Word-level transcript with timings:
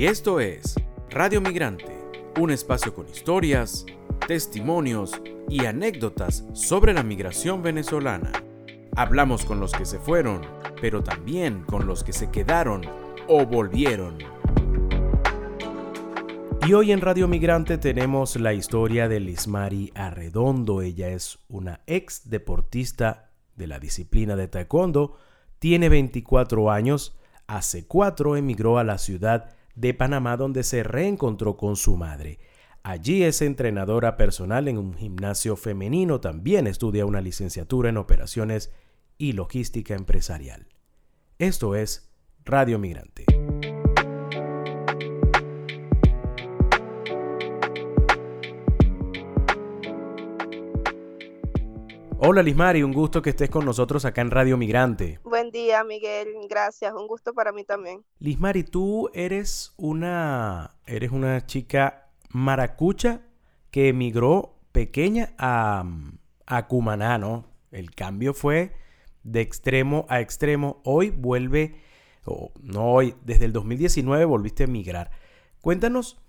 Y 0.00 0.06
esto 0.06 0.40
es 0.40 0.76
Radio 1.10 1.42
Migrante, 1.42 1.94
un 2.40 2.50
espacio 2.50 2.94
con 2.94 3.06
historias, 3.06 3.84
testimonios 4.26 5.20
y 5.46 5.66
anécdotas 5.66 6.42
sobre 6.54 6.94
la 6.94 7.02
migración 7.02 7.62
venezolana. 7.62 8.32
Hablamos 8.96 9.44
con 9.44 9.60
los 9.60 9.72
que 9.72 9.84
se 9.84 9.98
fueron, 9.98 10.40
pero 10.80 11.02
también 11.04 11.64
con 11.64 11.86
los 11.86 12.02
que 12.02 12.14
se 12.14 12.30
quedaron 12.30 12.80
o 13.28 13.44
volvieron. 13.44 14.16
Y 16.66 16.72
hoy 16.72 16.92
en 16.92 17.02
Radio 17.02 17.28
Migrante 17.28 17.76
tenemos 17.76 18.36
la 18.36 18.54
historia 18.54 19.06
de 19.06 19.20
Lismari 19.20 19.92
Arredondo. 19.94 20.80
Ella 20.80 21.10
es 21.10 21.40
una 21.50 21.82
ex 21.86 22.30
deportista 22.30 23.32
de 23.54 23.66
la 23.66 23.78
disciplina 23.78 24.34
de 24.34 24.48
taekwondo, 24.48 25.18
tiene 25.58 25.90
24 25.90 26.70
años, 26.70 27.18
hace 27.46 27.86
cuatro 27.86 28.38
emigró 28.38 28.78
a 28.78 28.84
la 28.84 28.96
ciudad 28.96 29.59
de 29.74 29.94
Panamá 29.94 30.36
donde 30.36 30.62
se 30.62 30.82
reencontró 30.82 31.56
con 31.56 31.76
su 31.76 31.96
madre. 31.96 32.38
Allí 32.82 33.22
es 33.22 33.42
entrenadora 33.42 34.16
personal 34.16 34.68
en 34.68 34.78
un 34.78 34.94
gimnasio 34.94 35.56
femenino, 35.56 36.20
también 36.20 36.66
estudia 36.66 37.06
una 37.06 37.20
licenciatura 37.20 37.90
en 37.90 37.98
operaciones 37.98 38.72
y 39.18 39.32
logística 39.32 39.94
empresarial. 39.94 40.68
Esto 41.38 41.74
es 41.74 42.10
Radio 42.44 42.78
Migrante. 42.78 43.26
Hola 52.22 52.42
Lismari, 52.42 52.82
un 52.82 52.92
gusto 52.92 53.22
que 53.22 53.30
estés 53.30 53.48
con 53.48 53.64
nosotros 53.64 54.04
acá 54.04 54.20
en 54.20 54.30
Radio 54.30 54.58
Migrante. 54.58 55.20
Buen 55.24 55.50
día, 55.50 55.82
Miguel. 55.84 56.28
Gracias. 56.50 56.92
Un 56.92 57.06
gusto 57.06 57.32
para 57.32 57.50
mí 57.50 57.64
también. 57.64 58.04
Lismari, 58.18 58.62
tú 58.62 59.08
eres 59.14 59.72
una 59.78 60.74
eres 60.84 61.12
una 61.12 61.46
chica 61.46 62.10
maracucha 62.28 63.22
que 63.70 63.88
emigró 63.88 64.54
pequeña 64.70 65.32
a, 65.38 65.82
a 66.44 66.66
Cumaná, 66.68 67.16
¿no? 67.16 67.46
El 67.70 67.94
cambio 67.94 68.34
fue 68.34 68.74
de 69.22 69.40
extremo 69.40 70.04
a 70.10 70.20
extremo. 70.20 70.82
Hoy 70.84 71.08
vuelve, 71.08 71.76
o 72.26 72.52
no 72.60 72.92
hoy, 72.92 73.14
desde 73.24 73.46
el 73.46 73.54
2019 73.54 74.26
volviste 74.26 74.64
a 74.64 74.66
emigrar. 74.66 75.10
Cuéntanos, 75.62 76.20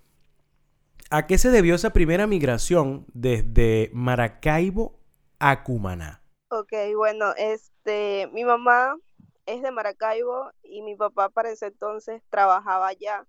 ¿a 1.10 1.28
qué 1.28 1.38
se 1.38 1.52
debió 1.52 1.76
esa 1.76 1.92
primera 1.92 2.28
migración 2.28 3.06
desde 3.14 3.90
Maracaibo 3.92 5.01
a 5.42 5.64
Cumaná? 5.64 6.22
Ok, 6.50 6.72
bueno, 6.96 7.34
este, 7.36 8.30
mi 8.32 8.46
mamá 8.46 8.96
es 9.48 9.64
de 9.64 9.72
Maracaibo 9.72 10.52
y 10.62 10.84
mi 10.84 10.96
papá 10.96 11.30
para 11.30 11.50
ese 11.50 11.66
entonces 11.66 12.22
trabajaba 12.30 12.90
allá. 12.90 13.26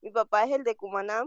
Mi 0.00 0.12
papá 0.12 0.44
es 0.44 0.52
el 0.52 0.62
de 0.62 0.76
Cumaná. 0.76 1.24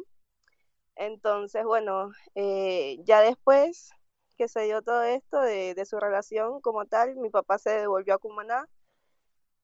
Entonces, 0.96 1.66
bueno, 1.66 2.12
eh, 2.36 3.00
ya 3.04 3.20
después 3.20 3.90
que 4.38 4.48
se 4.48 4.62
dio 4.62 4.82
todo 4.82 5.04
esto 5.04 5.42
de, 5.42 5.76
de, 5.76 5.86
su 5.86 6.00
relación 6.00 6.62
como 6.62 6.86
tal, 6.86 7.18
mi 7.18 7.30
papá 7.30 7.58
se 7.58 7.72
devolvió 7.72 8.14
a 8.14 8.20
Cumaná. 8.20 8.66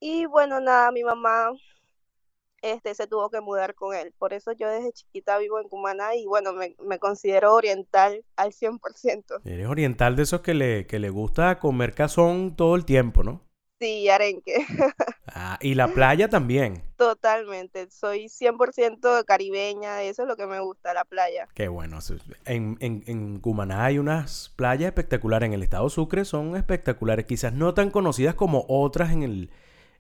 Y 0.01 0.25
bueno, 0.25 0.59
nada, 0.59 0.91
mi 0.91 1.05
mamá 1.05 1.51
este, 2.65 2.95
se 2.95 3.07
tuvo 3.07 3.29
que 3.29 3.41
mudar 3.41 3.75
con 3.75 3.95
él. 3.95 4.13
Por 4.17 4.33
eso 4.33 4.51
yo 4.51 4.67
desde 4.69 4.91
chiquita 4.91 5.37
vivo 5.37 5.59
en 5.59 5.69
Cumaná 5.69 6.15
y 6.15 6.25
bueno, 6.25 6.53
me, 6.53 6.75
me 6.83 6.99
considero 6.99 7.53
oriental 7.53 8.23
al 8.35 8.51
100%. 8.51 9.41
Eres 9.45 9.67
oriental 9.67 10.15
de 10.15 10.23
esos 10.23 10.41
que 10.41 10.53
le, 10.53 10.87
que 10.87 10.99
le 10.99 11.09
gusta 11.09 11.59
comer 11.59 11.93
cazón 11.93 12.55
todo 12.55 12.75
el 12.75 12.85
tiempo, 12.85 13.23
¿no? 13.23 13.41
Sí, 13.79 14.09
arenque. 14.09 14.55
ah, 15.27 15.59
y 15.61 15.75
la 15.75 15.89
playa 15.89 16.29
también. 16.29 16.81
Totalmente, 16.95 17.91
soy 17.91 18.29
100% 18.29 19.25
caribeña, 19.25 20.01
eso 20.01 20.21
es 20.21 20.27
lo 20.27 20.37
que 20.37 20.47
me 20.47 20.61
gusta, 20.61 20.93
la 20.93 21.03
playa. 21.03 21.47
Qué 21.53 21.67
bueno. 21.67 21.99
En, 22.45 22.77
en, 22.79 23.03
en 23.05 23.39
Cumaná 23.41 23.85
hay 23.85 23.99
unas 23.99 24.53
playas 24.55 24.87
espectaculares, 24.87 25.47
en 25.47 25.53
el 25.53 25.61
estado 25.61 25.89
Sucre 25.89 26.23
son 26.23 26.55
espectaculares, 26.55 27.25
quizás 27.25 27.51
no 27.53 27.73
tan 27.73 27.91
conocidas 27.91 28.35
como 28.35 28.65
otras 28.69 29.11
en 29.11 29.23
el, 29.23 29.51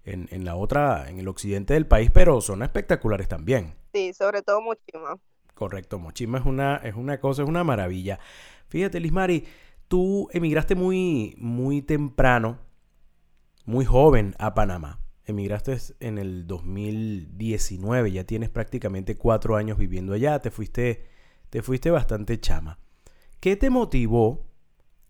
en, 0.05 0.27
en, 0.31 0.45
la 0.45 0.55
otra, 0.55 1.09
en 1.09 1.19
el 1.19 1.27
occidente 1.27 1.73
del 1.73 1.87
país, 1.87 2.11
pero 2.11 2.41
son 2.41 2.63
espectaculares 2.63 3.27
también. 3.27 3.73
Sí, 3.93 4.13
sobre 4.13 4.41
todo 4.41 4.61
Mochima. 4.61 5.17
Correcto, 5.53 5.99
Mochima 5.99 6.37
es 6.37 6.45
una, 6.45 6.77
es 6.77 6.95
una 6.95 7.19
cosa, 7.19 7.43
es 7.43 7.49
una 7.49 7.63
maravilla. 7.63 8.19
Fíjate, 8.67 8.99
Lismari, 8.99 9.45
tú 9.87 10.27
emigraste 10.31 10.75
muy, 10.75 11.35
muy 11.37 11.81
temprano, 11.81 12.59
muy 13.65 13.85
joven 13.85 14.35
a 14.37 14.53
Panamá. 14.53 14.99
Emigraste 15.25 15.77
en 16.01 16.17
el 16.17 16.45
2019, 16.45 18.11
ya 18.11 18.25
tienes 18.25 18.49
prácticamente 18.49 19.15
cuatro 19.17 19.55
años 19.55 19.77
viviendo 19.77 20.13
allá, 20.13 20.39
te 20.39 20.51
fuiste, 20.51 21.05
te 21.49 21.61
fuiste 21.63 21.89
bastante 21.89 22.39
chama. 22.39 22.77
¿Qué 23.39 23.55
te 23.55 23.69
motivó 23.69 24.45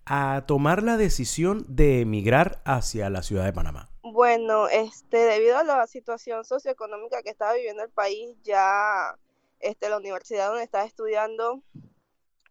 a 0.06 0.44
tomar 0.48 0.84
la 0.84 0.96
decisión 0.96 1.66
de 1.68 2.02
emigrar 2.02 2.62
hacia 2.66 3.10
la 3.10 3.24
ciudad 3.24 3.46
de 3.46 3.54
Panamá? 3.54 3.90
Bueno, 4.16 4.70
este, 4.70 5.18
debido 5.18 5.58
a 5.58 5.64
la 5.66 5.86
situación 5.88 6.46
socioeconómica 6.46 7.22
que 7.22 7.32
estaba 7.32 7.52
viviendo 7.52 7.84
el 7.84 7.90
país, 7.90 8.38
ya 8.44 9.14
este, 9.60 9.90
la 9.90 9.98
universidad 9.98 10.48
donde 10.48 10.64
estaba 10.64 10.86
estudiando 10.86 11.62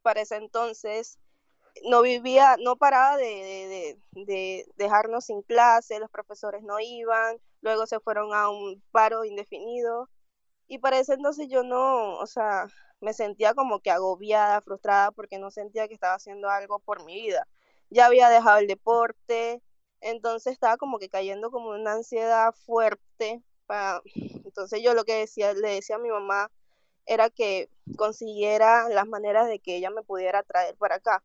para 0.02 0.20
ese 0.20 0.36
entonces 0.36 1.18
no 1.84 2.02
vivía, 2.02 2.56
no 2.62 2.76
paraba 2.76 3.16
de, 3.16 3.96
de, 4.12 4.24
de, 4.26 4.66
dejarnos 4.76 5.24
sin 5.24 5.40
clase, 5.40 5.98
los 6.00 6.10
profesores 6.10 6.62
no 6.62 6.80
iban, 6.80 7.38
luego 7.62 7.86
se 7.86 7.98
fueron 7.98 8.34
a 8.34 8.50
un 8.50 8.82
paro 8.92 9.24
indefinido 9.24 10.10
y 10.68 10.80
para 10.80 10.98
ese 10.98 11.14
entonces 11.14 11.48
yo 11.48 11.62
no, 11.62 12.18
o 12.18 12.26
sea, 12.26 12.66
me 13.00 13.14
sentía 13.14 13.54
como 13.54 13.80
que 13.80 13.90
agobiada, 13.90 14.60
frustrada 14.60 15.12
porque 15.12 15.38
no 15.38 15.50
sentía 15.50 15.88
que 15.88 15.94
estaba 15.94 16.16
haciendo 16.16 16.50
algo 16.50 16.78
por 16.80 17.02
mi 17.06 17.14
vida. 17.14 17.48
Ya 17.88 18.04
había 18.04 18.28
dejado 18.28 18.58
el 18.58 18.66
deporte, 18.66 19.62
entonces 20.04 20.52
estaba 20.52 20.76
como 20.76 20.98
que 20.98 21.08
cayendo 21.08 21.50
como 21.50 21.70
una 21.70 21.94
ansiedad 21.94 22.52
fuerte. 22.66 23.42
Para... 23.66 24.02
Entonces 24.44 24.82
yo 24.82 24.94
lo 24.94 25.04
que 25.04 25.14
decía, 25.14 25.54
le 25.54 25.70
decía 25.70 25.96
a 25.96 25.98
mi 25.98 26.10
mamá 26.10 26.50
era 27.06 27.30
que 27.30 27.70
consiguiera 27.96 28.88
las 28.90 29.06
maneras 29.06 29.48
de 29.48 29.58
que 29.58 29.76
ella 29.76 29.90
me 29.90 30.02
pudiera 30.02 30.42
traer 30.42 30.76
para 30.76 30.96
acá, 30.96 31.22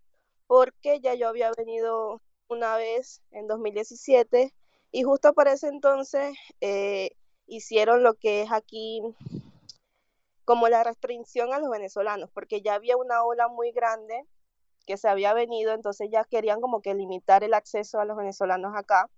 porque 0.48 1.00
ya 1.02 1.14
yo 1.14 1.28
había 1.28 1.52
venido 1.58 2.22
una 2.48 2.76
vez 2.78 3.22
en 3.32 3.48
2017 3.48 4.54
y 4.92 5.04
justo 5.04 5.34
para 5.34 5.54
ese 5.54 5.68
entonces 5.68 6.36
eh, 6.62 7.12
hicieron 7.48 8.04
lo 8.04 8.16
que 8.16 8.42
es 8.44 8.52
aquí 8.52 9.02
como 10.46 10.68
la 10.70 10.84
restricción 10.84 11.54
a 11.54 11.60
los 11.60 11.70
venezolanos, 11.70 12.30
porque 12.34 12.62
ya 12.62 12.76
había 12.76 12.98
una 12.98 13.24
ola 13.24 13.50
muy 13.50 13.72
grande 13.72 14.26
que 14.86 14.98
se 14.98 15.10
había 15.10 15.34
venido, 15.34 15.74
entonces 15.74 16.10
ya 16.12 16.24
querían 16.26 16.62
como 16.62 16.82
que 16.82 16.94
limitar 16.96 17.44
el 17.44 17.54
acceso 17.54 18.00
a 18.00 18.06
los 18.06 18.18
venezolanos 18.18 18.76
acá. 18.76 19.10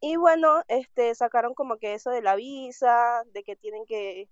Y 0.00 0.16
bueno, 0.16 0.62
este, 0.68 1.14
sacaron 1.14 1.54
como 1.54 1.76
que 1.78 1.94
eso 1.94 2.10
de 2.10 2.22
la 2.22 2.36
visa, 2.36 3.22
de 3.32 3.42
que 3.42 3.56
tienen 3.56 3.84
que 3.86 4.28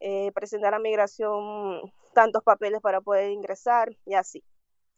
eh, 0.00 0.32
presentar 0.32 0.74
a 0.74 0.78
migración 0.78 1.92
tantos 2.14 2.42
papeles 2.44 2.80
para 2.80 3.00
poder 3.00 3.30
ingresar 3.30 3.90
y 4.04 4.14
así. 4.14 4.44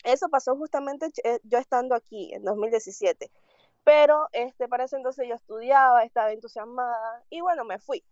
Eso 0.04 0.28
pasó 0.28 0.56
justamente 0.56 1.10
eh, 1.24 1.40
yo 1.44 1.58
estando 1.58 1.94
aquí 1.94 2.32
en 2.34 2.42
2017. 2.44 3.30
Pero 3.84 4.28
este, 4.32 4.68
para 4.68 4.84
ese 4.84 4.96
entonces 4.96 5.26
yo 5.28 5.34
estudiaba, 5.34 6.04
estaba 6.04 6.32
entusiasmada 6.32 7.24
y 7.30 7.40
bueno, 7.40 7.64
me 7.64 7.78
fui. 7.78 8.04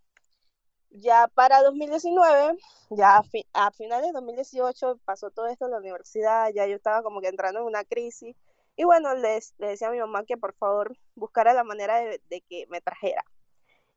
Ya 0.91 1.29
para 1.29 1.63
2019, 1.63 2.59
ya 2.91 3.23
a, 3.53 3.71
finales 3.73 4.07
de 4.07 4.13
2018 4.13 4.99
pasó 5.05 5.31
todo 5.31 5.47
esto 5.47 5.67
en 5.67 5.73
la 5.73 5.79
universidad, 5.79 6.51
ya 6.55 6.67
yo 6.67 6.77
estaba 6.77 7.03
como 7.03 7.21
que 7.21 7.29
entrando 7.29 7.61
en 7.61 7.67
una 7.67 7.85
crisis. 7.85 8.37
Y 8.77 8.85
bueno, 8.85 9.15
les, 9.15 9.55
le 9.59 9.69
decía 9.69 9.89
a 9.89 9.91
mi 9.91 9.99
mamá 9.99 10.25
que 10.25 10.37
por 10.37 10.55
favor 10.55 10.97
buscara 11.15 11.53
la 11.53 11.65
manera 11.65 11.99
de, 11.99 12.21
de, 12.31 12.41
que 12.43 12.67
me 12.69 12.81
trajera. 12.81 13.25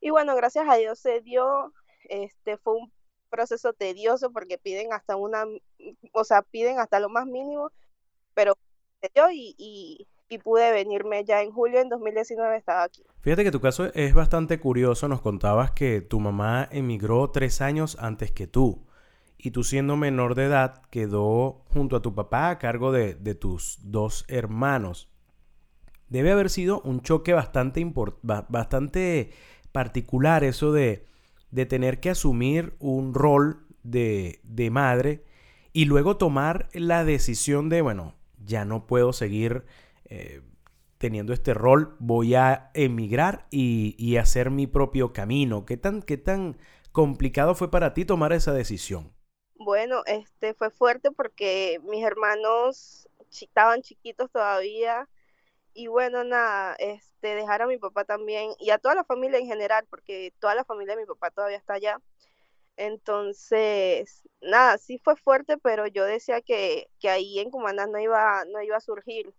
Y 0.02 0.10
bueno, 0.10 0.36
gracias 0.36 0.66
a 0.70 0.76
Dios 0.76 1.00
se 1.00 1.22
dio, 1.22 1.74
este 2.10 2.58
fue 2.58 2.76
un 2.76 2.92
proceso 3.30 3.74
tedioso 3.74 4.32
porque 4.32 4.60
piden 4.60 4.94
hasta 4.94 5.16
una, 5.16 5.46
o 6.14 6.24
sea, 6.24 6.44
piden 6.44 6.80
hasta 6.80 7.00
lo 7.00 7.10
más 7.10 7.26
mínimo, 7.26 7.72
pero 8.36 8.56
se 9.02 9.10
dio 9.14 9.32
y, 9.32 9.56
y, 9.58 10.08
y 10.32 10.38
pude 10.38 10.72
venirme 10.72 11.26
ya 11.26 11.42
en 11.42 11.52
julio 11.52 11.82
en 11.82 11.90
2019 11.90 12.56
estaba 12.56 12.84
aquí. 12.84 13.04
Fíjate 13.20 13.44
que 13.44 13.52
tu 13.52 13.60
caso 13.60 13.92
es 13.94 14.14
bastante 14.14 14.60
curioso. 14.60 15.08
Nos 15.08 15.22
contabas 15.22 15.72
que 15.72 16.02
tu 16.02 16.20
mamá 16.20 16.70
emigró 16.72 17.30
tres 17.32 17.62
años 17.62 17.98
antes 18.00 18.32
que 18.32 18.48
tú. 18.48 18.88
Y 19.38 19.52
tú 19.52 19.64
siendo 19.64 19.98
menor 19.98 20.36
de 20.36 20.46
edad 20.46 20.84
quedó 20.90 21.64
junto 21.74 21.98
a 21.98 22.02
tu 22.02 22.16
papá 22.16 22.50
a 22.50 22.60
cargo 22.60 22.92
de, 22.92 23.16
de 23.16 23.36
tus 23.36 23.80
dos 23.84 24.24
hermanos. 24.30 25.10
Debe 26.08 26.32
haber 26.32 26.50
sido 26.50 26.82
un 26.82 27.02
choque 27.02 27.34
bastante, 27.34 27.86
bastante 28.22 29.32
particular 29.72 30.44
eso 30.44 30.72
de, 30.72 31.06
de 31.52 31.66
tener 31.66 32.00
que 32.00 32.12
asumir 32.12 32.76
un 32.80 33.14
rol 33.14 33.66
de, 33.84 34.40
de 34.44 34.70
madre 34.70 35.26
y 35.74 35.86
luego 35.86 36.18
tomar 36.18 36.70
la 36.74 37.04
decisión 37.04 37.70
de, 37.70 37.82
bueno, 37.82 38.16
ya 38.46 38.66
no 38.66 38.88
puedo 38.88 39.14
seguir 39.14 39.66
eh, 40.14 40.42
teniendo 40.98 41.32
este 41.32 41.54
rol, 41.54 41.96
voy 42.00 42.36
a 42.36 42.70
emigrar 42.74 43.48
y, 43.50 44.18
hacer 44.18 44.52
mi 44.52 44.68
propio 44.68 45.14
camino. 45.14 45.66
¿Qué 45.66 45.78
tan, 45.78 46.02
qué 46.02 46.18
tan 46.18 46.58
complicado 46.92 47.56
fue 47.56 47.72
para 47.72 47.94
ti 47.94 48.04
tomar 48.04 48.34
esa 48.34 48.52
decisión? 48.52 49.16
Bueno, 49.56 50.04
este 50.06 50.54
fue 50.54 50.70
fuerte 50.70 51.12
porque 51.12 51.80
mis 51.84 52.04
hermanos 52.04 53.08
estaban 53.32 53.82
chiquitos 53.82 54.30
todavía 54.30 55.08
y 55.74 55.88
bueno, 55.88 56.26
nada, 56.26 56.76
este 56.78 57.36
dejar 57.36 57.62
a 57.62 57.68
mi 57.68 57.78
papá 57.78 58.04
también 58.04 58.52
y 58.60 58.72
a 58.72 58.78
toda 58.78 58.96
la 58.96 59.06
familia 59.06 59.40
en 59.40 59.48
general 59.48 59.88
porque 59.90 60.34
toda 60.40 60.56
la 60.56 60.66
familia 60.66 60.96
de 60.96 61.04
mi 61.04 61.08
papá 61.08 61.32
todavía 61.32 61.58
está 61.58 61.76
allá. 61.76 62.02
Entonces, 62.76 64.24
nada, 64.42 64.78
sí 64.78 65.00
fue 65.00 65.16
fuerte, 65.16 65.58
pero 65.58 65.88
yo 65.88 66.04
decía 66.04 66.42
que, 66.42 66.90
que 67.00 67.10
ahí 67.10 67.40
en 67.40 67.50
Cumaná 67.50 67.88
no 67.88 67.98
iba, 67.98 68.44
no 68.46 68.62
iba 68.62 68.76
a 68.76 68.82
surgir. 68.82 69.34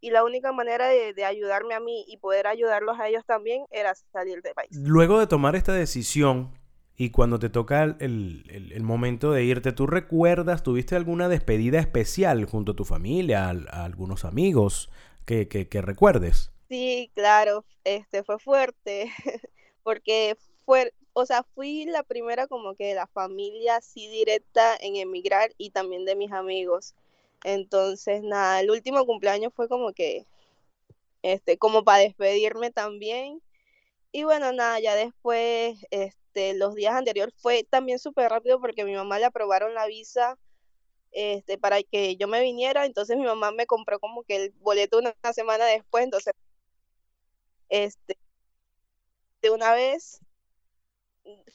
Y 0.00 0.10
la 0.10 0.24
única 0.24 0.52
manera 0.52 0.88
de, 0.88 1.12
de, 1.12 1.24
ayudarme 1.24 1.74
a 1.74 1.80
mí 1.80 2.04
y 2.08 2.16
poder 2.16 2.46
ayudarlos 2.46 2.98
a 2.98 3.08
ellos 3.08 3.24
también 3.26 3.64
era 3.70 3.94
salir 4.12 4.40
del 4.42 4.54
país. 4.54 4.70
Luego 4.72 5.18
de 5.18 5.26
tomar 5.26 5.56
esta 5.56 5.72
decisión, 5.72 6.52
y 7.00 7.08
cuando 7.12 7.38
te 7.38 7.48
toca 7.48 7.96
el, 7.98 8.82
momento 8.82 9.32
de 9.32 9.42
irte, 9.42 9.72
¿tú 9.72 9.86
recuerdas, 9.86 10.62
tuviste 10.62 10.96
alguna 10.96 11.30
despedida 11.30 11.78
especial 11.78 12.44
junto 12.44 12.72
a 12.72 12.76
tu 12.76 12.84
familia, 12.84 13.48
a, 13.48 13.84
algunos 13.86 14.26
amigos 14.26 14.90
que, 15.24 15.48
que, 15.48 15.80
recuerdes? 15.80 16.50
Sí, 16.68 17.10
claro, 17.14 17.64
este 17.84 18.22
fue 18.22 18.38
fuerte, 18.38 19.10
porque 19.82 20.36
fue, 20.66 20.92
o 21.14 21.24
sea, 21.24 21.42
fui 21.54 21.86
la 21.86 22.02
primera 22.02 22.46
como 22.46 22.74
que 22.74 22.88
de 22.88 22.94
la 22.96 23.06
familia 23.06 23.76
así 23.76 24.06
directa 24.08 24.76
en 24.78 24.96
emigrar 24.96 25.52
y 25.56 25.70
también 25.70 26.04
de 26.04 26.16
mis 26.16 26.32
amigos. 26.32 26.94
Entonces, 27.44 28.22
nada, 28.22 28.60
el 28.60 28.70
último 28.70 29.06
cumpleaños 29.06 29.52
fue 29.54 29.68
como 29.68 29.92
que, 29.92 30.26
este, 31.22 31.58
como 31.58 31.84
para 31.84 32.00
despedirme 32.00 32.70
también. 32.70 33.42
Y 34.12 34.24
bueno, 34.24 34.52
nada, 34.52 34.80
ya 34.80 34.94
después, 34.96 35.78
este, 35.90 36.54
los 36.54 36.74
días 36.74 36.94
anteriores 36.94 37.34
fue 37.38 37.64
también 37.64 37.98
súper 37.98 38.30
rápido 38.30 38.60
porque 38.60 38.84
mi 38.84 38.94
mamá 38.94 39.18
le 39.18 39.26
aprobaron 39.26 39.74
la 39.74 39.86
visa 39.86 40.38
este, 41.12 41.58
para 41.58 41.82
que 41.82 42.16
yo 42.16 42.28
me 42.28 42.40
viniera, 42.40 42.86
entonces 42.86 43.16
mi 43.16 43.24
mamá 43.24 43.50
me 43.52 43.66
compró 43.66 43.98
como 44.00 44.22
que 44.24 44.36
el 44.36 44.50
boleto 44.60 44.98
una, 44.98 45.14
semana 45.32 45.64
después, 45.66 46.04
entonces, 46.04 46.34
este, 47.68 48.16
de 49.42 49.50
una 49.50 49.72
vez, 49.72 50.20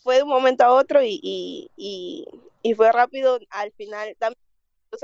fue 0.04 0.18
de 0.18 0.24
un 0.24 0.30
momento 0.30 0.64
a 0.64 0.74
otro 0.74 1.04
y, 1.04 1.20
y, 1.22 2.28
y, 2.62 2.74
fue 2.76 2.92
rápido, 2.92 3.40
al 3.50 3.72
final. 3.74 4.16
También 4.20 4.40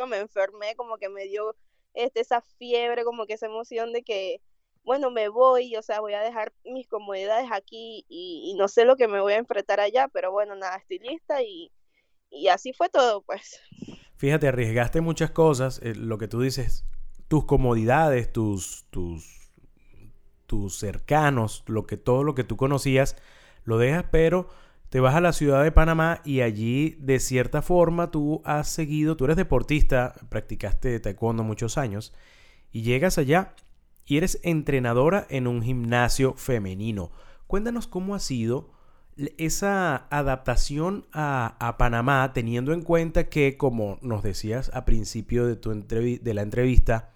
me 0.07 0.17
enfermé, 0.17 0.75
como 0.75 0.97
que 0.97 1.09
me 1.09 1.25
dio 1.25 1.55
este, 1.93 2.21
esa 2.21 2.41
fiebre, 2.41 3.03
como 3.03 3.25
que 3.25 3.33
esa 3.33 3.47
emoción 3.47 3.93
de 3.93 4.03
que 4.03 4.41
bueno, 4.83 5.11
me 5.11 5.29
voy, 5.29 5.75
o 5.75 5.81
sea, 5.81 5.99
voy 5.99 6.13
a 6.13 6.21
dejar 6.21 6.53
mis 6.65 6.87
comodidades 6.87 7.49
aquí 7.51 8.05
y, 8.09 8.55
no 8.57 8.67
sé 8.67 8.85
lo 8.85 8.95
que 8.95 9.07
me 9.07 9.21
voy 9.21 9.33
a 9.33 9.37
enfrentar 9.37 9.79
allá, 9.79 10.07
pero 10.07 10.31
bueno, 10.31 10.55
nada, 10.55 10.77
estoy 10.77 10.99
lista 10.99 11.41
y, 11.43 11.71
así 12.49 12.73
fue 12.73 12.89
todo, 12.89 13.21
pues. 13.21 13.59
Fíjate, 14.17 14.47
arriesgaste 14.47 15.01
muchas 15.01 15.31
cosas, 15.31 15.79
eh, 15.83 15.95
lo 15.95 16.17
que 16.17 16.27
tú 16.27 16.41
dices, 16.41 16.85
tus 17.27 17.45
comodidades, 17.45 18.31
tus, 18.31 18.85
tus, 18.89 19.51
tus 20.47 20.77
cercanos, 20.77 21.63
lo 21.67 21.85
que, 21.85 21.97
todo 21.97 22.23
lo 22.23 22.35
que 22.35 22.43
tú 22.43 22.57
conocías, 22.57 23.15
lo 23.63 23.77
dejas, 23.77 24.05
pero 24.11 24.49
te 24.91 24.99
vas 24.99 25.15
a 25.15 25.21
la 25.21 25.31
ciudad 25.31 25.63
de 25.63 25.71
Panamá 25.71 26.19
y 26.25 26.41
allí, 26.41 26.97
de 26.99 27.21
cierta 27.21 27.61
forma, 27.61 28.11
tú 28.11 28.41
has 28.43 28.67
seguido, 28.67 29.15
tú 29.15 29.23
eres 29.23 29.37
deportista, 29.37 30.13
practicaste 30.27 30.99
taekwondo 30.99 31.45
muchos 31.45 31.77
años, 31.77 32.13
y 32.73 32.81
llegas 32.81 33.17
allá 33.17 33.55
y 34.05 34.17
eres 34.17 34.41
entrenadora 34.43 35.25
en 35.29 35.47
un 35.47 35.63
gimnasio 35.63 36.33
femenino. 36.33 37.09
Cuéntanos 37.47 37.87
cómo 37.87 38.15
ha 38.15 38.19
sido 38.19 38.73
esa 39.37 40.07
adaptación 40.09 41.05
a, 41.13 41.75
Panamá, 41.77 42.33
teniendo 42.33 42.73
en 42.73 42.81
cuenta 42.81 43.29
que, 43.29 43.55
como 43.55 43.97
nos 44.01 44.23
decías 44.23 44.71
a 44.73 44.83
principio 44.83 45.47
de, 45.47 46.33
la 46.33 46.41
entrevista, 46.41 47.13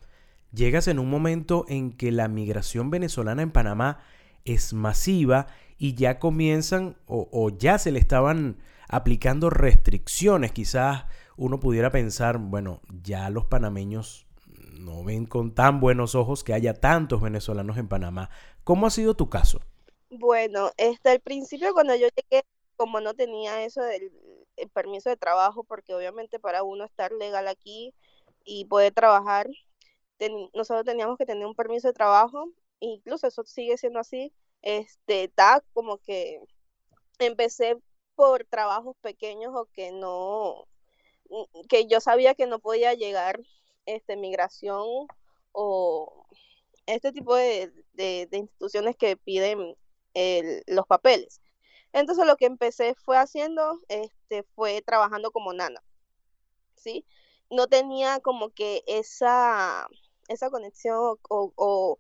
llegas 0.54 0.88
en 0.88 0.98
un 0.98 1.10
momento 1.10 1.66
en 1.68 1.92
que 1.92 2.14
la 2.14 2.30
migración 2.30 2.90
venezolana 2.90 3.42
en 3.42 3.52
Panamá 3.52 4.00
es 4.46 4.72
masiva 4.72 5.48
y 5.78 5.96
ya 5.96 6.20
comienzan 6.20 6.98
o, 7.08 7.50
ya 7.58 7.78
se 7.78 7.92
le 7.92 8.00
estaban 8.00 8.58
aplicando 8.88 9.50
restricciones. 9.50 10.52
Quizás 10.52 11.06
uno 11.38 11.60
pudiera 11.60 11.92
pensar, 11.92 12.38
bueno, 12.38 12.82
ya 13.04 13.30
los 13.30 13.46
panameños 13.46 14.26
no 14.80 15.04
ven 15.04 15.26
con 15.26 15.54
tan 15.54 15.80
buenos 15.80 16.16
ojos 16.16 16.44
que 16.44 16.54
haya 16.54 16.74
tantos 16.74 17.22
venezolanos 17.22 17.78
en 17.78 17.88
Panamá. 17.88 18.30
¿Cómo 18.64 18.88
ha 18.88 18.90
sido 18.90 19.16
tu 19.16 19.30
caso? 19.30 19.60
Bueno, 20.10 20.72
este, 20.78 21.10
al 21.10 21.20
principio 21.20 21.74
cuando 21.74 21.96
yo 21.96 22.08
llegué, 22.16 22.44
como 22.78 23.00
no 23.02 23.14
tenía 23.14 23.64
eso 23.66 23.82
del 23.82 24.12
permiso 24.74 25.10
de 25.10 25.18
trabajo, 25.18 25.64
porque 25.64 25.94
obviamente 25.94 26.40
para 26.40 26.64
uno 26.64 26.86
estar 26.86 27.12
legal 27.12 27.48
aquí 27.48 27.94
y 28.46 28.66
poder 28.66 28.94
trabajar, 28.94 29.48
nosotros 30.54 30.86
teníamos 30.86 31.18
que 31.18 31.26
tener 31.26 31.46
un 31.46 31.56
permiso 31.56 31.88
de 31.88 31.94
trabajo, 31.94 32.50
incluso 32.80 33.28
eso 33.28 33.44
sigue 33.44 33.78
siendo 33.78 34.00
así, 34.00 34.34
este, 34.66 35.26
está 35.26 35.64
como 35.74 36.00
que 36.00 36.42
empecé 37.20 37.78
por 38.16 38.46
trabajos 38.46 38.98
pequeños 39.02 39.54
o 39.56 39.66
que 39.72 39.92
no, 39.92 40.68
que 41.70 41.86
yo 41.88 42.02
sabía 42.02 42.34
que 42.36 42.48
no 42.48 42.60
podía 42.60 42.94
llegar 42.94 43.40
este, 43.86 44.18
migración 44.18 45.08
o 45.52 46.28
este 46.88 47.12
tipo 47.14 47.36
de, 47.36 47.72
instituciones 48.32 48.96
que 48.98 49.16
piden 49.18 49.78
los 50.68 50.88
papeles. 50.88 51.42
Entonces 51.94 52.26
lo 52.26 52.36
que 52.36 52.46
empecé 52.46 52.96
fue 52.96 53.18
haciendo, 53.18 53.80
este, 53.88 54.44
fue 54.56 54.82
trabajando 54.82 55.32
como 55.32 55.54
nana, 55.54 55.82
¿sí? 56.76 57.06
No 57.52 57.68
tenía 57.68 58.20
como 58.20 58.50
que 58.50 58.84
esa, 58.88 59.88
esa 60.28 60.50
conexión 60.50 61.18
o 61.30 62.00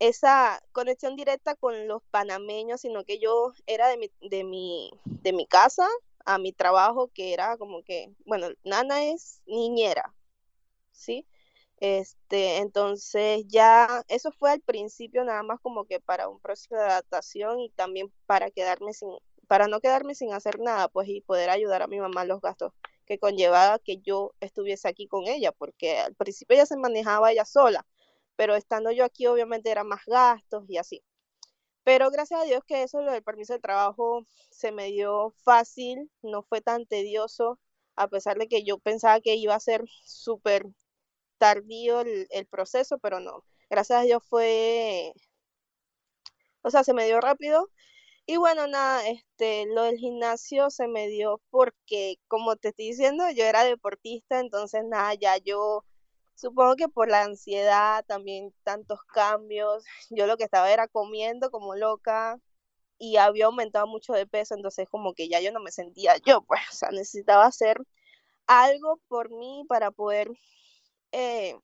esa 0.00 0.60
conexión 0.72 1.14
directa 1.14 1.54
con 1.54 1.86
los 1.86 2.02
panameños, 2.10 2.80
sino 2.80 3.04
que 3.04 3.18
yo 3.20 3.52
era 3.66 3.88
de 3.88 3.98
mi, 3.98 4.10
de 4.22 4.44
mi, 4.44 4.90
de 5.04 5.32
mi 5.32 5.46
casa 5.46 5.86
a 6.24 6.38
mi 6.38 6.52
trabajo, 6.52 7.08
que 7.14 7.32
era 7.32 7.56
como 7.58 7.82
que, 7.84 8.12
bueno, 8.24 8.48
Nana 8.64 9.04
es 9.04 9.42
niñera, 9.46 10.14
¿sí? 10.90 11.26
Este, 11.80 12.58
entonces 12.58 13.44
ya 13.48 14.04
eso 14.08 14.32
fue 14.32 14.50
al 14.50 14.60
principio 14.60 15.24
nada 15.24 15.42
más 15.42 15.60
como 15.60 15.84
que 15.86 16.00
para 16.00 16.28
un 16.28 16.40
proceso 16.40 16.74
de 16.76 16.82
adaptación 16.82 17.60
y 17.60 17.70
también 17.70 18.12
para 18.26 18.50
quedarme 18.50 18.92
sin, 18.92 19.08
para 19.48 19.68
no 19.68 19.80
quedarme 19.80 20.14
sin 20.14 20.32
hacer 20.32 20.60
nada, 20.60 20.88
pues 20.88 21.08
y 21.08 21.20
poder 21.22 21.50
ayudar 21.50 21.82
a 21.82 21.86
mi 21.86 21.98
mamá 22.00 22.24
los 22.24 22.40
gastos 22.40 22.72
que 23.06 23.18
conllevaba 23.18 23.78
que 23.78 23.98
yo 23.98 24.32
estuviese 24.40 24.88
aquí 24.88 25.08
con 25.08 25.26
ella, 25.26 25.52
porque 25.52 25.98
al 25.98 26.14
principio 26.14 26.54
ella 26.54 26.66
se 26.66 26.76
manejaba 26.76 27.32
ella 27.32 27.44
sola, 27.44 27.84
pero 28.40 28.56
estando 28.56 28.90
yo 28.90 29.04
aquí 29.04 29.26
obviamente 29.26 29.70
eran 29.70 29.86
más 29.86 30.00
gastos 30.06 30.64
y 30.66 30.78
así. 30.78 31.02
Pero 31.84 32.10
gracias 32.10 32.40
a 32.40 32.44
Dios 32.44 32.62
que 32.66 32.82
eso, 32.82 33.02
lo 33.02 33.12
del 33.12 33.22
permiso 33.22 33.52
de 33.52 33.60
trabajo, 33.60 34.26
se 34.50 34.72
me 34.72 34.86
dio 34.86 35.34
fácil, 35.44 36.10
no 36.22 36.42
fue 36.42 36.62
tan 36.62 36.86
tedioso, 36.86 37.58
a 37.96 38.08
pesar 38.08 38.38
de 38.38 38.48
que 38.48 38.64
yo 38.64 38.78
pensaba 38.78 39.20
que 39.20 39.34
iba 39.34 39.54
a 39.54 39.60
ser 39.60 39.84
súper 40.06 40.64
tardío 41.36 42.00
el, 42.00 42.46
proceso, 42.50 42.98
pero 42.98 43.20
no. 43.20 43.44
Gracias 43.68 44.00
a 44.00 44.04
Dios 44.04 44.22
fue, 44.26 45.12
o 46.62 46.70
sea, 46.70 46.82
se 46.82 46.94
me 46.94 47.04
dio 47.04 47.20
rápido. 47.20 47.68
Y 48.26 48.38
bueno, 48.38 48.66
nada, 48.68 49.06
este, 49.08 49.66
lo 49.66 49.82
del 49.82 49.98
gimnasio 49.98 50.70
se 50.70 50.88
me 50.88 51.08
dio 51.08 51.42
porque, 51.50 52.16
como 52.28 52.56
te 52.56 52.68
estoy 52.70 52.86
diciendo, 52.88 53.24
yo 53.32 53.44
era 53.44 53.64
deportista, 53.64 54.40
entonces 54.40 54.82
nada, 54.86 55.12
ya 55.14 55.36
yo 55.38 55.84
supongo 56.40 56.76
que 56.76 56.88
por 56.88 57.08
la 57.10 57.22
ansiedad, 57.24 58.04
también 58.06 58.54
tantos 58.64 59.02
cambios, 59.04 59.84
yo 60.10 60.26
lo 60.26 60.36
que 60.36 60.44
estaba 60.44 60.72
era 60.72 60.88
comiendo 60.88 61.50
como 61.50 61.74
loca 61.76 62.40
y 62.98 63.16
había 63.16 63.46
aumentado 63.46 63.86
mucho 63.86 64.12
de 64.14 64.26
peso, 64.26 64.54
entonces 64.54 64.88
como 64.90 65.14
que 65.14 65.28
ya 65.28 65.40
yo 65.40 65.52
no 65.52 65.60
me 65.60 65.72
sentía 65.72 66.16
yo, 66.26 66.42
pues, 66.42 66.60
o 66.72 66.74
sea, 66.74 66.90
necesitaba 66.90 67.46
hacer 67.46 67.78
algo 68.46 69.00
por 69.08 69.30
mí 69.30 69.64
para 69.68 69.90
poder 69.90 70.30
eh, 71.12 71.54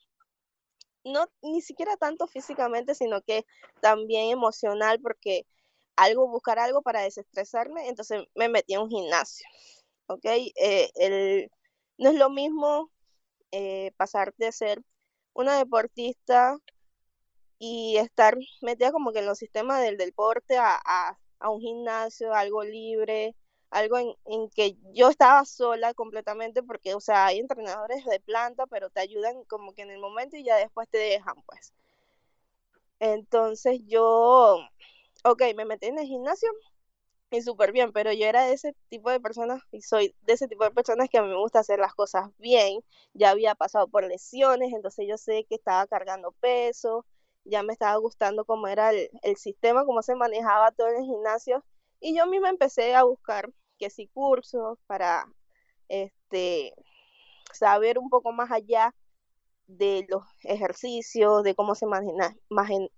no 1.05 1.27
ni 1.43 1.63
siquiera 1.63 1.97
tanto 1.97 2.27
físicamente, 2.27 2.95
sino 2.95 3.23
que 3.23 3.47
también 3.81 4.31
emocional, 4.31 5.01
porque 5.01 5.47
algo, 5.97 6.29
buscar 6.29 6.59
algo 6.59 6.83
para 6.83 7.03
desestresarme, 7.03 7.89
entonces 7.89 8.25
me 8.35 8.49
metí 8.49 8.75
en 8.75 8.83
un 8.83 8.91
gimnasio, 8.91 9.47
¿ok? 10.09 10.25
Eh, 10.25 10.91
el, 10.97 11.51
no 11.99 12.11
es 12.11 12.17
lo 12.17 12.31
mismo 12.31 12.91
eh, 13.53 13.93
pasar 13.97 14.35
de 14.39 14.53
ser 14.53 14.83
una 15.35 15.57
deportista 15.59 16.57
y 17.59 17.97
estar 17.99 18.37
metida 18.63 18.93
como 18.93 19.13
que 19.13 19.21
en 19.21 19.27
los 19.27 19.39
sistemas 19.39 19.83
del 19.83 19.97
deporte 19.97 20.59
a, 20.59 20.79
a, 20.85 21.51
un 21.51 21.61
gimnasio, 21.61 22.35
algo 22.35 22.65
libre, 22.65 23.35
algo 23.71 23.99
en, 23.99 24.15
en, 24.27 24.51
que 24.51 24.77
yo 24.93 25.09
estaba 25.11 25.45
sola 25.45 25.95
completamente 25.95 26.63
porque, 26.63 26.95
o 26.95 27.01
sea, 27.01 27.27
hay 27.27 27.39
entrenadores 27.39 28.05
de 28.05 28.21
planta, 28.21 28.67
pero 28.67 28.91
te 28.91 29.01
ayudan 29.01 29.45
como 29.45 29.75
que 29.75 29.83
en 29.83 29.91
el 29.91 30.01
momento 30.01 30.37
y 30.37 30.45
ya 30.45 30.57
después 30.57 30.89
te 30.89 30.99
dejan, 30.99 31.37
pues. 31.47 31.73
Entonces 32.99 33.81
yo, 33.87 34.59
ok, 35.25 35.43
me 35.57 35.65
metí 35.65 35.87
en 35.87 35.99
el 35.99 36.07
gimnasio 36.07 36.51
y 37.31 37.43
súper 37.43 37.73
bien, 37.73 37.93
pero 37.93 38.13
yo 38.13 38.27
era 38.27 38.47
de 38.47 38.53
ese 38.55 38.75
tipo 38.89 39.11
de 39.11 39.21
personas 39.21 39.63
y 39.73 39.83
soy 39.83 40.15
de 40.23 40.35
ese 40.35 40.49
tipo 40.49 40.65
de 40.65 40.71
personas 40.71 41.09
que 41.11 41.19
a 41.19 41.23
mí 41.23 41.29
me 41.29 41.37
gusta 41.37 41.59
hacer 41.61 41.79
las 41.81 41.95
cosas 41.95 42.31
bien, 42.39 42.81
ya 43.15 43.31
había 43.31 43.55
pasado 43.55 43.89
por 43.89 44.05
lesiones, 44.05 44.73
entonces 44.73 45.07
yo 45.09 45.17
sé 45.19 45.45
que 45.49 45.57
estaba 45.57 45.87
cargando 45.87 46.33
peso, 46.41 47.05
ya 47.45 47.63
me 47.63 47.73
estaba 47.73 47.97
gustando 47.97 48.45
cómo 48.45 48.69
era 48.69 48.91
el, 48.91 49.11
el 49.23 49.37
sistema, 49.37 49.85
cómo 49.85 50.03
se 50.03 50.15
manejaba 50.15 50.73
todo 50.73 50.89
en 50.89 50.97
el 50.99 51.05
gimnasio. 51.05 51.65
Y 52.01 52.17
yo 52.17 52.27
misma 52.27 52.51
empecé 52.51 52.95
a 52.95 53.05
buscar 53.05 53.51
que 53.79 53.91
sí 53.91 54.09
cursos 54.09 54.79
para 54.87 55.27
este 55.89 56.75
saber 57.53 57.99
un 57.99 58.11
poco 58.11 58.33
más 58.33 58.51
allá 58.51 58.95
de 59.67 60.07
los 60.09 60.25
ejercicios, 60.45 61.43
de 61.45 61.55
cómo 61.55 61.75
se 61.75 61.87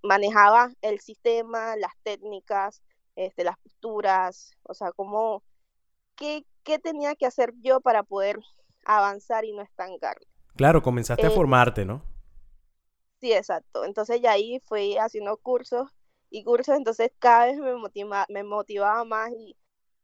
manejaba 0.02 0.70
el 0.82 1.00
sistema, 1.00 1.76
las 1.76 1.92
técnicas, 2.02 2.82
este, 3.18 3.42
las 3.42 3.58
posturas, 3.58 4.52
o 4.62 4.74
sea, 4.74 4.92
cómo, 4.92 5.42
qué, 6.14 6.46
qué, 6.62 6.78
tenía 6.78 7.16
que 7.16 7.26
hacer 7.26 7.52
yo 7.60 7.80
para 7.80 8.04
poder 8.04 8.38
avanzar 8.84 9.44
y 9.44 9.52
no 9.52 9.60
estancarme. 9.62 10.24
Claro, 10.54 10.82
comenzaste 10.82 11.26
a 11.26 11.30
eh, 11.30 11.34
formarte, 11.34 11.84
¿no? 11.84 12.04
Sí, 13.20 13.32
exacto. 13.32 13.84
Entonces 13.84 14.20
ya 14.20 14.32
ahí 14.32 14.60
fui 14.66 14.96
haciendo 14.98 15.36
cursos 15.36 15.90
y 16.30 16.44
cursos, 16.44 16.76
entonces 16.76 17.10
cada 17.18 17.46
vez 17.46 17.58
me, 17.58 17.74
motiva, 17.74 18.24
me 18.28 18.44
motivaba 18.44 19.04
más 19.04 19.32
y 19.32 19.56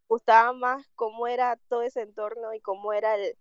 gustaba 0.08 0.52
más 0.52 0.84
cómo 0.96 1.28
era 1.28 1.56
todo 1.68 1.82
ese 1.82 2.02
entorno 2.02 2.52
y 2.52 2.60
cómo 2.60 2.92
era 2.92 3.14
el, 3.14 3.36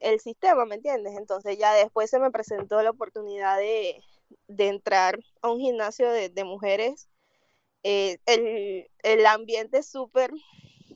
el 0.00 0.18
sistema, 0.18 0.64
¿me 0.64 0.76
entiendes? 0.76 1.14
Entonces 1.18 1.58
ya 1.58 1.74
después 1.74 2.08
se 2.08 2.18
me 2.18 2.30
presentó 2.30 2.82
la 2.82 2.90
oportunidad 2.90 3.58
de, 3.58 4.02
de 4.48 4.68
entrar 4.68 5.18
a 5.42 5.50
un 5.50 5.58
gimnasio 5.58 6.10
de, 6.10 6.30
de 6.30 6.44
mujeres 6.44 7.10
eh, 7.84 8.18
el, 8.26 8.88
el, 9.02 9.26
ambiente 9.26 9.78
es 9.78 9.86
súper, 9.86 10.32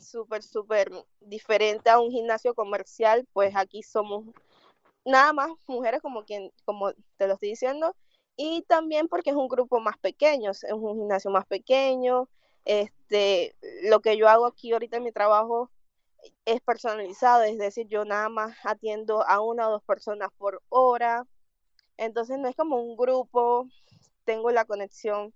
súper, 0.01 0.43
súper 0.43 0.91
diferente 1.21 1.91
a 1.91 2.01
un 2.01 2.11
gimnasio 2.11 2.55
comercial, 2.55 3.29
pues 3.33 3.55
aquí 3.55 3.83
somos 3.83 4.25
nada 5.05 5.33
más 5.35 5.51
mujeres 5.67 6.01
como 6.03 6.25
quien, 6.25 6.51
como 6.65 6.93
te 7.17 7.27
lo 7.27 7.35
estoy 7.35 7.51
diciendo, 7.51 7.95
y 8.37 8.63
también 8.63 9.09
porque 9.09 9.31
es 9.31 9.37
un 9.37 9.49
grupo 9.49 9.81
más 9.81 9.99
pequeño, 9.99 10.51
es 10.51 10.65
un 10.73 10.97
gimnasio 10.97 11.31
más 11.31 11.47
pequeño, 11.47 12.29
este, 12.65 13.55
lo 13.85 14.01
que 14.01 14.17
yo 14.17 14.29
hago 14.29 14.47
aquí 14.47 14.73
ahorita 14.73 14.97
en 14.97 15.05
mi 15.05 15.13
trabajo 15.13 15.71
es 16.47 16.61
personalizado, 16.63 17.43
es 17.43 17.59
decir, 17.59 17.87
yo 17.89 18.05
nada 18.05 18.29
más 18.29 18.57
atiendo 18.65 19.27
a 19.27 19.41
una 19.41 19.69
o 19.69 19.73
dos 19.73 19.83
personas 19.83 20.31
por 20.39 20.63
hora, 20.71 21.27
entonces 21.99 22.39
no 22.39 22.49
es 22.49 22.57
como 22.57 22.81
un 22.81 22.97
grupo, 22.97 23.69
tengo 24.25 24.51
la 24.51 24.65
conexión 24.65 25.35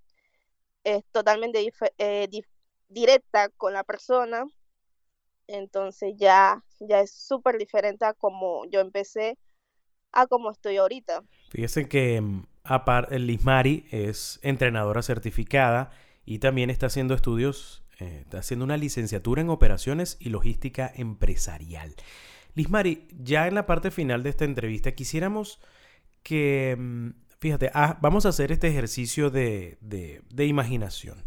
es 0.85 1.05
totalmente 1.13 1.67
eh, 1.99 2.29
directa 2.89 3.49
con 3.51 3.73
la 3.73 3.85
persona, 3.85 4.45
entonces 5.47 6.15
ya, 6.17 6.63
ya 6.81 7.01
es 7.01 7.13
súper 7.13 7.59
diferente 7.59 8.05
a 8.05 8.15
como 8.15 8.65
yo 8.71 8.81
empecé 8.81 9.39
a 10.13 10.27
como 10.27 10.51
estoy 10.51 10.77
ahorita. 10.77 11.23
Fíjense 11.51 11.89
que 11.89 12.21
mm, 12.21 12.47
aparte 12.65 13.19
Lismari 13.19 13.87
es 13.91 14.39
entrenadora 14.43 15.03
certificada 15.03 15.91
y 16.25 16.39
también 16.39 16.71
está 16.71 16.87
haciendo 16.87 17.15
estudios, 17.15 17.83
eh, 17.99 18.21
está 18.23 18.39
haciendo 18.39 18.65
una 18.65 18.77
licenciatura 18.77 19.41
en 19.41 19.51
operaciones 19.51 20.17
y 20.21 20.29
logística 20.29 20.91
empresarial. 20.95 21.95
Lismari, 22.55 23.09
ya 23.19 23.49
en 23.49 23.55
la 23.55 23.67
parte 23.67 23.91
final 23.91 24.23
de 24.23 24.31
esta 24.31 24.45
entrevista 24.45 24.93
quisiéramos 24.93 25.61
que 26.23 26.77
mm, 26.79 27.11
Fíjate, 27.43 27.73
ah, 27.75 27.99
vamos 28.01 28.25
a 28.25 28.29
hacer 28.29 28.53
este 28.53 28.69
ejercicio 28.69 29.29
de, 29.29 29.77
imaginación. 30.39 31.25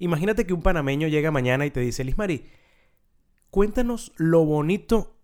Imagínate 0.00 0.44
que 0.44 0.52
un 0.52 0.60
panameño 0.60 1.06
llega 1.06 1.30
mañana 1.30 1.64
y 1.64 1.70
te 1.70 1.78
dice, 1.78 2.02
Lismari, 2.02 2.50
cuéntanos 3.52 4.12
lo 4.16 4.44
bonito, 4.44 5.14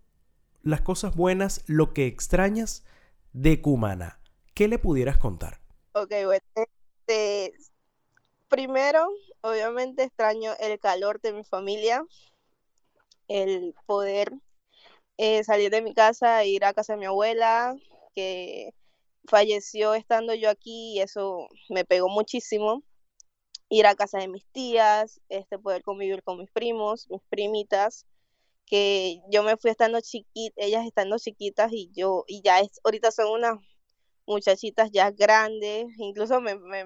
las 0.61 0.79
cosas 0.79 1.13
buenas, 1.13 1.65
lo 1.67 1.93
que 1.93 2.07
extrañas 2.07 2.85
de 3.33 3.61
Cumana. 3.61 4.21
¿Qué 4.53 4.69
le 4.69 4.79
pudieras 4.79 5.17
contar? 5.17 5.59
Ok, 5.91 6.13
bueno, 6.23 6.45
este, 6.55 7.53
primero, 8.47 9.09
obviamente 9.41 10.03
extraño 10.03 10.53
el 10.61 10.79
calor 10.79 11.19
de 11.19 11.33
mi 11.33 11.43
familia, 11.43 12.01
el 13.27 13.75
poder 13.85 14.31
eh, 15.17 15.43
salir 15.43 15.69
de 15.69 15.81
mi 15.81 15.93
casa, 15.93 16.43
e 16.43 16.47
ir 16.47 16.63
a 16.63 16.73
casa 16.73 16.93
de 16.93 16.99
mi 16.99 17.07
abuela, 17.07 17.75
que 18.15 18.73
falleció 19.25 19.93
estando 19.93 20.33
yo 20.33 20.49
aquí 20.49 20.93
y 20.95 21.01
eso 21.01 21.47
me 21.69 21.85
pegó 21.85 22.09
muchísimo. 22.09 22.83
Ir 23.69 23.87
a 23.87 23.95
casa 23.95 24.19
de 24.19 24.27
mis 24.27 24.45
tías, 24.51 25.21
este, 25.29 25.57
poder 25.57 25.83
convivir 25.83 26.23
con 26.23 26.37
mis 26.37 26.51
primos, 26.51 27.07
mis 27.09 27.21
primitas, 27.29 28.05
que 28.65 29.21
yo 29.31 29.43
me 29.43 29.57
fui 29.57 29.71
estando 29.71 29.99
chiquita, 30.01 30.53
ellas 30.57 30.85
estando 30.85 31.17
chiquitas 31.17 31.71
y 31.71 31.89
yo, 31.93 32.23
y 32.27 32.41
ya 32.43 32.59
es, 32.59 32.79
ahorita 32.83 33.11
son 33.11 33.31
unas 33.31 33.57
muchachitas 34.27 34.91
ya 34.91 35.11
grandes, 35.11 35.87
incluso 35.97 36.39
me, 36.41 36.55
me, 36.55 36.85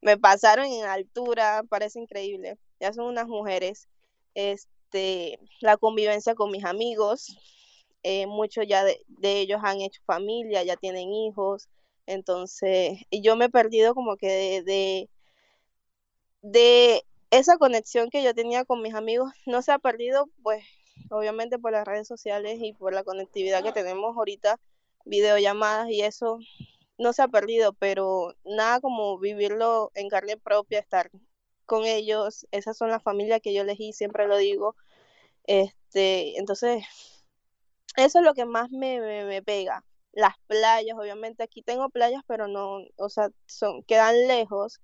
me 0.00 0.18
pasaron 0.18 0.66
en 0.66 0.84
altura, 0.84 1.62
parece 1.68 2.00
increíble, 2.00 2.58
ya 2.80 2.92
son 2.92 3.06
unas 3.06 3.26
mujeres, 3.26 3.88
este, 4.34 5.38
la 5.60 5.76
convivencia 5.76 6.34
con 6.34 6.50
mis 6.50 6.64
amigos, 6.64 7.36
eh, 8.08 8.28
muchos 8.28 8.64
ya 8.68 8.84
de, 8.84 9.04
ellos 9.20 9.60
han 9.64 9.80
hecho 9.80 10.00
familia, 10.06 10.62
ya 10.62 10.76
tienen 10.76 11.12
hijos, 11.12 11.68
entonces 12.06 13.00
yo 13.10 13.34
me 13.34 13.46
he 13.46 13.48
perdido 13.48 13.96
como 13.96 14.16
que 14.16 14.62
de, 14.62 15.10
de, 16.42 17.02
esa 17.32 17.58
conexión 17.58 18.08
que 18.10 18.22
yo 18.22 18.32
tenía 18.32 18.64
con 18.64 18.80
mis 18.80 18.94
amigos, 18.94 19.32
no 19.44 19.60
se 19.60 19.72
ha 19.72 19.80
perdido 19.80 20.28
pues 20.44 20.64
obviamente 21.10 21.58
por 21.58 21.72
las 21.72 21.84
redes 21.84 22.06
sociales 22.06 22.58
y 22.60 22.74
por 22.74 22.94
la 22.94 23.02
conectividad 23.02 23.64
que 23.64 23.72
tenemos 23.72 24.16
ahorita, 24.16 24.60
videollamadas 25.04 25.90
y 25.90 26.02
eso 26.02 26.38
no 26.98 27.12
se 27.12 27.22
ha 27.22 27.28
perdido, 27.28 27.72
pero 27.72 28.34
nada 28.44 28.80
como 28.80 29.18
vivirlo 29.18 29.90
en 29.96 30.08
carne 30.08 30.36
propia, 30.36 30.78
estar 30.78 31.10
con 31.66 31.84
ellos, 31.86 32.46
esas 32.52 32.76
son 32.78 32.90
las 32.90 33.02
familias 33.02 33.40
que 33.42 33.52
yo 33.52 33.62
elegí, 33.62 33.92
siempre 33.92 34.28
lo 34.28 34.36
digo. 34.36 34.76
Este, 35.44 36.38
entonces 36.38 36.84
eso 37.96 38.18
es 38.18 38.24
lo 38.24 38.34
que 38.34 38.44
más 38.46 38.70
me, 38.70 39.00
me, 39.00 39.42
pega. 39.42 39.84
Las 40.12 40.34
playas, 40.46 40.96
obviamente 40.98 41.42
aquí 41.42 41.62
tengo 41.62 41.88
playas, 41.90 42.22
pero 42.26 42.48
no, 42.48 42.78
o 42.96 43.08
sea, 43.08 43.30
son, 43.46 43.82
quedan 43.84 44.26
lejos. 44.28 44.80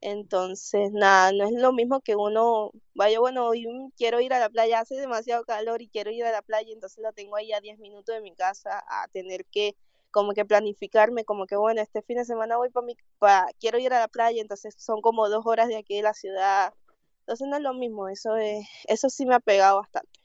Entonces, 0.00 0.90
nada, 0.92 1.32
no 1.32 1.44
es 1.44 1.52
lo 1.52 1.72
mismo 1.72 2.00
que 2.00 2.16
uno 2.16 2.72
vaya, 2.94 3.20
bueno, 3.20 3.46
hoy 3.46 3.64
quiero 3.96 4.20
ir 4.20 4.34
a 4.34 4.40
la 4.40 4.50
playa, 4.50 4.80
hace 4.80 4.96
demasiado 4.96 5.44
calor 5.44 5.80
y 5.80 5.88
quiero 5.88 6.10
ir 6.10 6.24
a 6.24 6.32
la 6.32 6.42
playa, 6.42 6.72
entonces 6.72 6.98
la 7.02 7.12
tengo 7.12 7.36
ahí 7.36 7.52
a 7.52 7.60
10 7.60 7.78
minutos 7.78 8.14
de 8.14 8.20
mi 8.20 8.34
casa 8.34 8.82
a 8.88 9.06
tener 9.08 9.44
que 9.46 9.76
como 10.10 10.32
que 10.34 10.44
planificarme, 10.44 11.24
como 11.24 11.46
que 11.46 11.56
bueno, 11.56 11.80
este 11.82 12.02
fin 12.02 12.18
de 12.18 12.24
semana 12.24 12.56
voy 12.56 12.70
para 12.70 12.86
mi, 12.86 12.96
pa, 13.18 13.46
quiero 13.60 13.78
ir 13.78 13.92
a 13.94 14.00
la 14.00 14.08
playa, 14.08 14.42
entonces 14.42 14.74
son 14.78 15.00
como 15.02 15.28
dos 15.28 15.46
horas 15.46 15.68
de 15.68 15.76
aquí 15.76 15.96
de 15.96 16.02
la 16.02 16.14
ciudad. 16.14 16.74
Entonces 17.20 17.48
no 17.48 17.56
es 17.56 17.62
lo 17.62 17.74
mismo, 17.74 18.08
eso 18.08 18.36
es, 18.36 18.66
eso 18.88 19.08
sí 19.10 19.26
me 19.26 19.34
ha 19.36 19.40
pegado 19.40 19.78
bastante. 19.78 20.21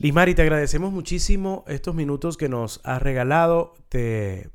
Limari, 0.00 0.36
te 0.36 0.42
agradecemos 0.42 0.92
muchísimo 0.92 1.64
estos 1.66 1.94
minutos 1.94 2.36
que 2.36 2.48
nos 2.48 2.80
has 2.84 3.02
regalado. 3.02 3.74
Te, 3.88 4.48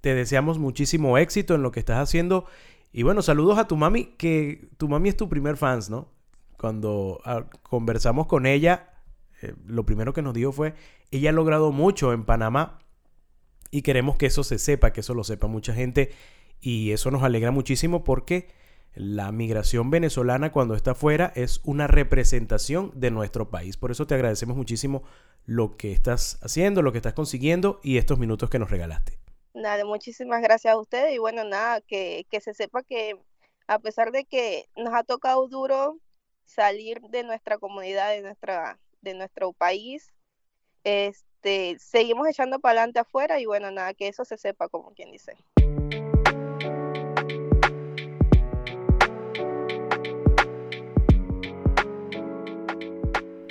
te 0.00 0.14
deseamos 0.14 0.58
muchísimo 0.58 1.18
éxito 1.18 1.54
en 1.54 1.62
lo 1.62 1.70
que 1.70 1.80
estás 1.80 1.98
haciendo. 1.98 2.46
Y 2.90 3.02
bueno, 3.02 3.20
saludos 3.20 3.58
a 3.58 3.68
tu 3.68 3.76
mami, 3.76 4.14
que 4.16 4.68
tu 4.78 4.88
mami 4.88 5.10
es 5.10 5.16
tu 5.16 5.28
primer 5.28 5.58
fans, 5.58 5.90
¿no? 5.90 6.08
Cuando 6.56 7.20
ah, 7.26 7.44
conversamos 7.62 8.26
con 8.26 8.46
ella, 8.46 8.94
eh, 9.42 9.54
lo 9.66 9.84
primero 9.84 10.14
que 10.14 10.22
nos 10.22 10.32
dijo 10.32 10.50
fue, 10.50 10.74
ella 11.10 11.28
ha 11.28 11.32
logrado 11.32 11.70
mucho 11.70 12.14
en 12.14 12.24
Panamá 12.24 12.78
y 13.70 13.82
queremos 13.82 14.16
que 14.16 14.26
eso 14.26 14.44
se 14.44 14.58
sepa, 14.58 14.94
que 14.94 15.00
eso 15.00 15.12
lo 15.12 15.24
sepa 15.24 15.46
mucha 15.46 15.74
gente. 15.74 16.12
Y 16.60 16.92
eso 16.92 17.10
nos 17.10 17.22
alegra 17.22 17.50
muchísimo 17.50 18.02
porque 18.02 18.48
la 18.94 19.32
migración 19.32 19.90
venezolana 19.90 20.52
cuando 20.52 20.74
está 20.74 20.92
afuera 20.92 21.32
es 21.34 21.60
una 21.64 21.86
representación 21.86 22.92
de 22.94 23.10
nuestro 23.10 23.50
país. 23.50 23.76
Por 23.76 23.90
eso 23.90 24.06
te 24.06 24.14
agradecemos 24.14 24.56
muchísimo 24.56 25.02
lo 25.46 25.76
que 25.76 25.92
estás 25.92 26.38
haciendo, 26.42 26.82
lo 26.82 26.92
que 26.92 26.98
estás 26.98 27.14
consiguiendo 27.14 27.80
y 27.82 27.98
estos 27.98 28.18
minutos 28.18 28.50
que 28.50 28.58
nos 28.58 28.70
regalaste. 28.70 29.18
Nada, 29.52 29.84
muchísimas 29.84 30.42
gracias 30.42 30.74
a 30.74 30.78
ustedes 30.78 31.14
y 31.14 31.18
bueno, 31.18 31.44
nada, 31.44 31.80
que, 31.80 32.26
que 32.30 32.40
se 32.40 32.54
sepa 32.54 32.82
que 32.82 33.16
a 33.66 33.78
pesar 33.78 34.12
de 34.12 34.24
que 34.24 34.68
nos 34.76 34.94
ha 34.94 35.04
tocado 35.04 35.46
duro 35.48 35.98
salir 36.44 37.00
de 37.00 37.24
nuestra 37.24 37.58
comunidad, 37.58 38.10
de, 38.10 38.22
nuestra, 38.22 38.78
de 39.00 39.14
nuestro 39.14 39.52
país, 39.52 40.12
este, 40.82 41.76
seguimos 41.78 42.28
echando 42.28 42.58
para 42.58 42.80
adelante 42.80 43.00
afuera 43.00 43.40
y 43.40 43.46
bueno, 43.46 43.70
nada, 43.70 43.94
que 43.94 44.08
eso 44.08 44.24
se 44.24 44.36
sepa 44.36 44.68
como 44.68 44.92
quien 44.92 45.10
dice. 45.10 45.36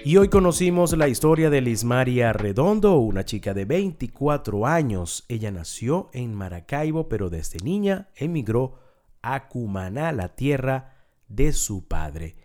Y 0.06 0.18
hoy 0.18 0.28
conocimos 0.28 0.92
la 0.98 1.08
historia 1.08 1.50
de 1.50 1.62
Lismaria 1.62 2.34
Redondo, 2.34 2.98
una 2.98 3.24
chica 3.24 3.54
de 3.54 3.64
24 3.64 4.68
años. 4.68 5.24
Ella 5.30 5.50
nació 5.50 6.10
en 6.12 6.34
Maracaibo, 6.34 7.08
pero 7.08 7.30
desde 7.30 7.64
niña 7.64 8.10
emigró 8.18 8.80
a 9.22 9.48
Cumaná, 9.48 10.12
la 10.12 10.36
tierra 10.36 10.94
de 11.30 11.54
su 11.54 11.88
padre. 11.88 12.36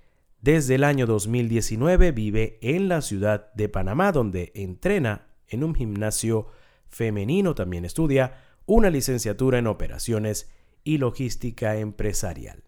Desde 0.41 0.77
el 0.77 0.85
año 0.85 1.07
2019 1.07 2.13
vive 2.13 2.59
en 2.63 2.89
la 2.89 3.03
ciudad 3.03 3.53
de 3.55 3.69
Panamá, 3.69 4.13
donde 4.13 4.53
entrena 4.55 5.27
en 5.49 5.65
un 5.65 5.75
gimnasio 5.75 6.47
femenino. 6.89 7.57
También 7.57 7.85
estudia 7.85 8.35
una 8.67 8.89
licenciatura 8.89 9.59
en 9.59 9.67
operaciones 9.67 10.49
y 10.85 10.99
logística 10.99 11.77
empresarial. 11.77 12.68